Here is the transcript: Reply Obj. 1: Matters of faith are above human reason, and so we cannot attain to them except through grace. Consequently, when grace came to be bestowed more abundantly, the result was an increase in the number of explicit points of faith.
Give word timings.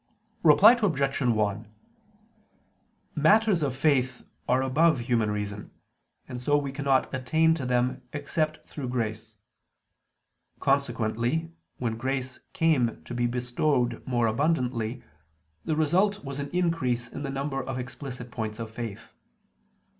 Reply 0.41 0.71
Obj. 0.81 1.21
1: 1.21 1.67
Matters 3.13 3.61
of 3.61 3.75
faith 3.75 4.25
are 4.49 4.63
above 4.63 5.01
human 5.01 5.29
reason, 5.29 5.69
and 6.27 6.41
so 6.41 6.57
we 6.57 6.71
cannot 6.71 7.13
attain 7.13 7.53
to 7.53 7.67
them 7.67 8.01
except 8.11 8.67
through 8.67 8.89
grace. 8.89 9.35
Consequently, 10.59 11.51
when 11.77 11.97
grace 11.97 12.39
came 12.51 13.03
to 13.03 13.13
be 13.13 13.27
bestowed 13.27 14.01
more 14.07 14.25
abundantly, 14.25 15.03
the 15.65 15.75
result 15.75 16.25
was 16.25 16.39
an 16.39 16.49
increase 16.49 17.07
in 17.07 17.21
the 17.21 17.29
number 17.29 17.61
of 17.63 17.77
explicit 17.77 18.31
points 18.31 18.57
of 18.57 18.71
faith. 18.71 19.13